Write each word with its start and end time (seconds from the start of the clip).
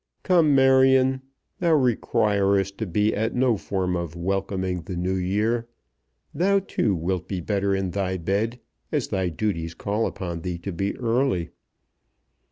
Come, 0.23 0.55
Marion, 0.55 1.21
thou 1.59 1.75
requirest 1.75 2.79
to 2.79 2.87
be 2.87 3.15
at 3.15 3.35
no 3.35 3.55
form 3.55 3.95
of 3.95 4.15
welcoming 4.15 4.81
the 4.81 4.95
New 4.95 5.13
Year. 5.15 5.67
Thou, 6.33 6.57
too, 6.57 6.95
wilt 6.95 7.27
be 7.27 7.39
better 7.39 7.75
in 7.75 7.91
thy 7.91 8.17
bed, 8.17 8.59
as 8.91 9.09
thy 9.09 9.29
duties 9.29 9.75
call 9.75 10.07
upon 10.07 10.41
thee 10.41 10.57
to 10.57 10.71
be 10.71 10.97
early." 10.97 11.51